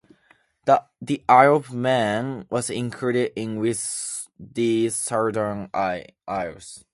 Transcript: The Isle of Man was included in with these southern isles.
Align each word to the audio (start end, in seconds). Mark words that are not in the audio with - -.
The 0.65 1.21
Isle 1.29 1.57
of 1.57 1.73
Man 1.75 2.47
was 2.49 2.71
included 2.71 3.33
in 3.39 3.59
with 3.59 4.27
these 4.39 4.95
southern 4.95 5.69
isles. 5.75 6.83